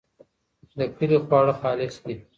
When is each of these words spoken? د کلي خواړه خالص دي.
د 0.77 0.79
کلي 0.97 1.17
خواړه 1.25 1.53
خالص 1.59 1.95
دي. 2.05 2.15